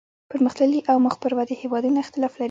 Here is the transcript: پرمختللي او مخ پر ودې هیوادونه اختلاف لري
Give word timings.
پرمختللي 0.33 0.81
او 0.91 0.97
مخ 1.05 1.15
پر 1.23 1.31
ودې 1.37 1.55
هیوادونه 1.61 1.97
اختلاف 2.01 2.31
لري 2.33 2.39